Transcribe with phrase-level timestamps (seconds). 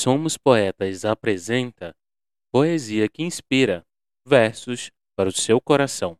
[0.00, 1.92] Somos Poetas apresenta
[2.52, 3.84] Poesia que Inspira
[4.24, 6.16] versos para o seu coração.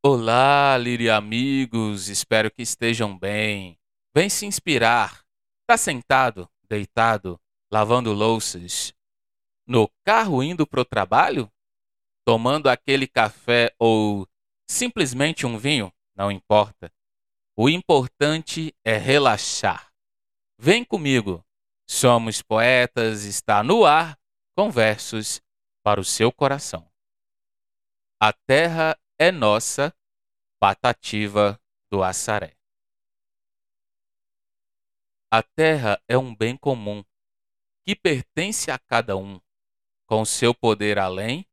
[0.00, 3.76] Olá, Liri amigos, espero que estejam bem.
[4.14, 5.24] Vem se inspirar.
[5.66, 8.94] Tá sentado, deitado, lavando louças,
[9.66, 11.50] no carro indo pro trabalho?
[12.24, 14.24] Tomando aquele café ou
[14.70, 15.92] simplesmente um vinho?
[16.16, 16.93] Não importa.
[17.56, 19.92] O importante é relaxar.
[20.58, 21.44] Vem comigo.
[21.88, 24.18] Somos Poetas está no ar
[24.56, 25.40] com versos
[25.84, 26.90] para o seu coração.
[28.20, 29.94] A terra é nossa,
[30.58, 32.56] patativa do Assaré.
[35.30, 37.04] A terra é um bem comum
[37.84, 39.40] que pertence a cada um.
[40.06, 41.46] Com seu poder além,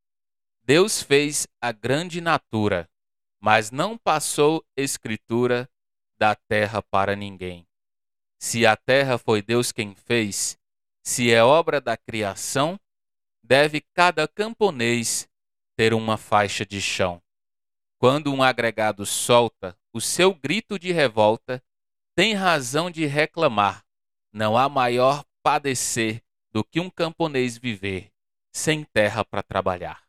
[0.63, 2.89] Deus fez a grande natura,
[3.39, 5.69] mas não passou escritura
[6.21, 7.67] da terra para ninguém.
[8.39, 10.55] Se a terra foi Deus quem fez,
[11.03, 12.79] se é obra da criação,
[13.43, 15.27] deve cada camponês
[15.75, 17.19] ter uma faixa de chão.
[17.97, 21.59] Quando um agregado solta o seu grito de revolta,
[22.15, 23.83] tem razão de reclamar.
[24.31, 28.11] Não há maior padecer do que um camponês viver
[28.53, 30.07] sem terra para trabalhar.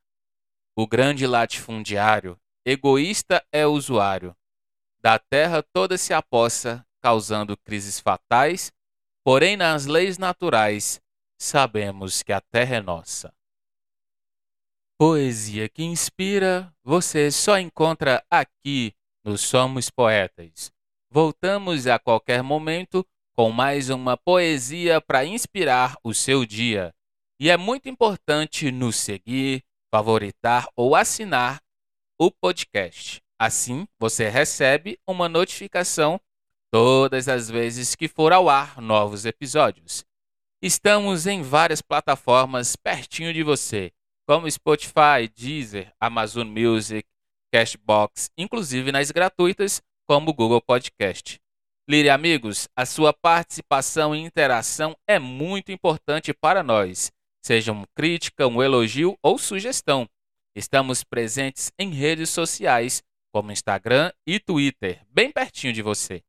[0.76, 4.36] O grande latifundiário, egoísta é usuário,
[5.02, 8.72] da terra toda se apossa, causando crises fatais,
[9.24, 11.00] porém nas leis naturais
[11.40, 13.34] sabemos que a terra é nossa.
[14.96, 18.94] Poesia que inspira, você só encontra aqui
[19.24, 20.70] no Somos Poetas.
[21.10, 26.94] Voltamos a qualquer momento com mais uma poesia para inspirar o seu dia.
[27.40, 31.60] E é muito importante nos seguir, favoritar ou assinar
[32.18, 33.21] o podcast.
[33.44, 36.20] Assim, você recebe uma notificação
[36.70, 40.04] todas as vezes que for ao ar novos episódios.
[40.62, 43.90] Estamos em várias plataformas pertinho de você,
[44.28, 47.04] como Spotify, Deezer, Amazon Music,
[47.52, 51.40] Cashbox, inclusive nas gratuitas, como Google Podcast.
[51.90, 57.10] Lire amigos, a sua participação e interação é muito importante para nós.
[57.44, 60.08] Seja uma crítica, um elogio ou sugestão.
[60.54, 66.22] Estamos presentes em redes sociais como Instagram e Twitter, bem pertinho de você.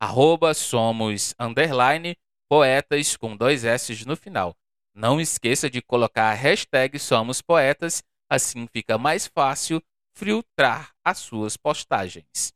[0.00, 2.16] Arroba somos underline
[2.48, 4.54] poetas com dois S no final.
[4.94, 9.82] Não esqueça de colocar a hashtag Somos Poetas, assim fica mais fácil
[10.14, 12.52] filtrar as suas postagens.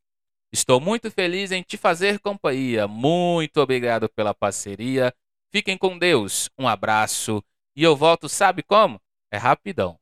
[0.52, 2.86] Estou muito feliz em te fazer companhia.
[2.86, 5.14] Muito obrigado pela parceria.
[5.50, 6.50] Fiquem com Deus.
[6.58, 7.42] Um abraço.
[7.74, 9.00] E eu volto, sabe como?
[9.32, 9.98] É rapidão.